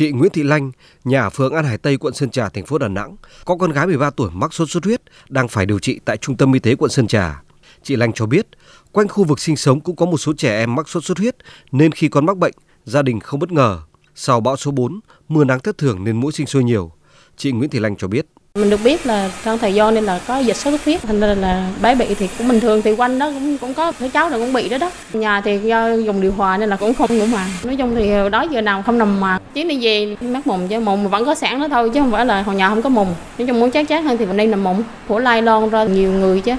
[0.00, 0.72] Chị Nguyễn Thị Lanh,
[1.04, 3.72] nhà ở phường An Hải Tây, quận Sơn Trà, thành phố Đà Nẵng, có con
[3.72, 6.60] gái 13 tuổi mắc sốt xuất huyết đang phải điều trị tại trung tâm y
[6.60, 7.42] tế quận Sơn Trà.
[7.82, 8.46] Chị Lanh cho biết,
[8.92, 11.36] quanh khu vực sinh sống cũng có một số trẻ em mắc sốt xuất huyết
[11.72, 13.80] nên khi con mắc bệnh, gia đình không bất ngờ.
[14.14, 16.92] Sau bão số 4, mưa nắng thất thường nên mũi sinh sôi nhiều.
[17.36, 18.26] Chị Nguyễn Thị Lanh cho biết.
[18.54, 21.20] Mình được biết là trong thời gian nên là có dịch sốt xuất huyết, thành
[21.20, 24.08] ra là bé bị thì cũng bình thường thì quanh đó cũng cũng có đứa
[24.08, 24.90] cháu nào cũng bị đó đó.
[25.12, 27.48] Nhà thì do dùng điều hòa nên là cũng không ngủ mà.
[27.64, 29.38] Nói chung thì đó giờ nào không nằm mà.
[29.54, 32.26] Chuyến đi về mắc mùng chứ mùng vẫn có sẵn đó thôi chứ không phải
[32.26, 33.14] là hồi nhà không có mùng.
[33.38, 34.82] Nói chung muốn chắc chắn hơn thì mình đi nằm mùng.
[35.08, 36.52] của lai lon ra nhiều người chứ.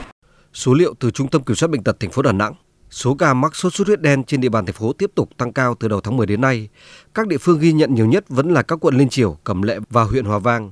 [0.54, 2.54] Số liệu từ Trung tâm Kiểm soát bệnh tật thành phố Đà Nẵng
[2.90, 5.54] Số ca mắc sốt xuất huyết đen trên địa bàn thành phố tiếp tục tăng
[5.54, 6.70] cao từ đầu tháng 10 đến nay.
[7.14, 9.80] Các địa phương ghi nhận nhiều nhất vẫn là các quận Liên triều Cẩm Lệ
[9.90, 10.72] và huyện Hòa Vang.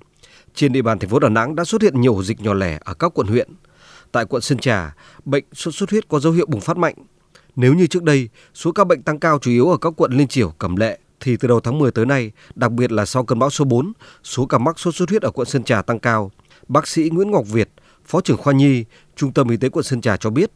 [0.56, 2.80] Trên địa bàn thành phố Đà Nẵng đã xuất hiện nhiều ổ dịch nhỏ lẻ
[2.86, 3.50] ở các quận huyện.
[4.12, 6.96] Tại quận Sơn Trà, bệnh sốt xuất huyết có dấu hiệu bùng phát mạnh.
[7.56, 10.28] Nếu như trước đây, số ca bệnh tăng cao chủ yếu ở các quận Liên
[10.28, 13.40] Triểu, Cẩm Lệ, thì từ đầu tháng 10 tới nay, đặc biệt là sau cơn
[13.40, 16.32] bão số 4, số ca mắc sốt xuất huyết ở quận Sơn Trà tăng cao.
[16.68, 17.70] Bác sĩ Nguyễn Ngọc Việt,
[18.06, 20.52] Phó trưởng khoa nhi, Trung tâm Y tế quận Sơn Trà cho biết,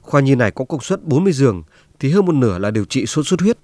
[0.00, 1.62] khoa nhi này có công suất 40 giường
[1.98, 3.58] thì hơn một nửa là điều trị sốt xuất huyết.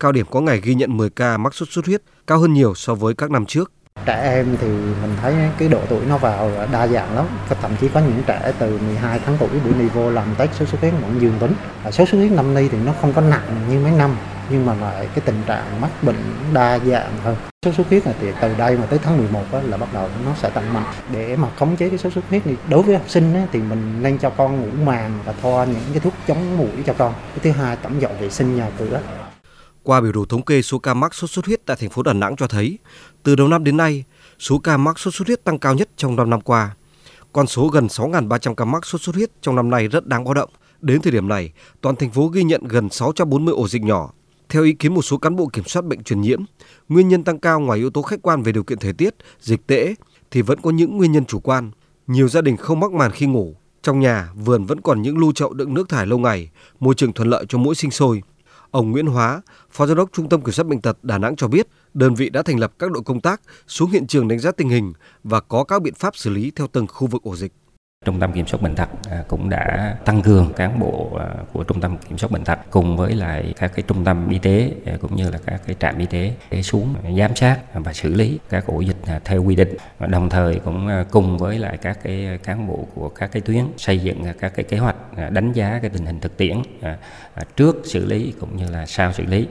[0.00, 2.74] Cao điểm có ngày ghi nhận 10 ca mắc sốt xuất huyết, cao hơn nhiều
[2.74, 3.72] so với các năm trước.
[4.06, 4.68] Trẻ em thì
[5.02, 7.26] mình thấy cái độ tuổi nó vào đa dạng lắm,
[7.62, 10.68] thậm chí có những trẻ từ 12 tháng tuổi buổi đi vô làm test sốt
[10.68, 11.52] xuất huyết vẫn dương tính.
[11.90, 14.16] Sốt xuất huyết năm nay thì nó không có nặng như mấy năm,
[14.50, 16.16] nhưng mà lại cái tình trạng mắc bệnh
[16.52, 17.36] đa dạng hơn.
[17.66, 20.08] Sốt xuất huyết là thì từ đây mà tới tháng 11 á, là bắt đầu
[20.26, 20.84] nó sẽ tăng mạnh.
[21.12, 23.58] Để mà khống chế cái sốt xuất huyết thì đối với học sinh á, thì
[23.58, 27.12] mình nên cho con ngủ màng và thoa những cái thuốc chống mũi cho con.
[27.12, 29.00] Cái thứ hai tẩm dọn vệ sinh nhà cửa.
[29.82, 32.12] Qua biểu đồ thống kê số ca mắc sốt xuất huyết tại thành phố Đà
[32.12, 32.78] Nẵng cho thấy,
[33.22, 34.04] từ đầu năm đến nay,
[34.38, 36.76] số ca mắc sốt xuất huyết tăng cao nhất trong 5 năm qua.
[37.32, 40.34] Con số gần 6.300 ca mắc sốt xuất huyết trong năm nay rất đáng báo
[40.34, 40.50] động.
[40.80, 44.12] Đến thời điểm này, toàn thành phố ghi nhận gần 640 ổ dịch nhỏ.
[44.48, 46.42] Theo ý kiến một số cán bộ kiểm soát bệnh truyền nhiễm,
[46.88, 49.66] nguyên nhân tăng cao ngoài yếu tố khách quan về điều kiện thời tiết, dịch
[49.66, 49.94] tễ
[50.30, 51.70] thì vẫn có những nguyên nhân chủ quan.
[52.06, 55.32] Nhiều gia đình không mắc màn khi ngủ, trong nhà, vườn vẫn còn những lưu
[55.32, 58.22] chậu đựng nước thải lâu ngày, môi trường thuận lợi cho mũi sinh sôi.
[58.70, 61.48] Ông Nguyễn Hóa, Phó Giám đốc Trung tâm Kiểm soát Bệnh tật Đà Nẵng cho
[61.48, 64.50] biết, đơn vị đã thành lập các đội công tác xuống hiện trường đánh giá
[64.50, 64.92] tình hình
[65.24, 67.52] và có các biện pháp xử lý theo từng khu vực ổ dịch.
[68.06, 71.64] Trung tâm Kiểm soát Bệnh tật à, cũng đã tăng cường cán bộ à, của
[71.64, 74.72] Trung tâm Kiểm soát Bệnh tật cùng với lại các cái trung tâm y tế
[74.86, 78.14] à, cũng như là các cái trạm y tế để xuống giám sát và xử
[78.14, 79.76] lý các ổ dịch theo quy định.
[80.08, 83.98] Đồng thời cũng cùng với lại các cái cán bộ của các cái tuyến xây
[83.98, 84.96] dựng các cái kế hoạch
[85.30, 86.56] đánh giá cái tình hình thực tiễn
[87.56, 89.46] trước xử lý cũng như là sau xử lý